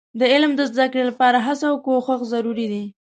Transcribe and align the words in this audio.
د 0.19 0.21
علم 0.33 0.51
د 0.55 0.61
زده 0.71 0.85
کړې 0.91 1.03
لپاره 1.09 1.37
هڅه 1.47 1.65
او 1.71 1.77
کوښښ 1.85 2.21
ضروري 2.33 2.65
دي. 2.73 2.83